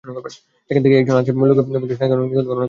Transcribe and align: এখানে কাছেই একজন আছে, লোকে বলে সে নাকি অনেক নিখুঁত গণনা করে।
এখানে 0.03 0.19
কাছেই 0.19 0.99
একজন 1.01 1.15
আছে, 1.15 1.31
লোকে 1.41 1.61
বলে 1.63 1.87
সে 1.89 2.03
নাকি 2.03 2.13
অনেক 2.15 2.29
নিখুঁত 2.29 2.45
গণনা 2.45 2.49
করে। 2.49 2.59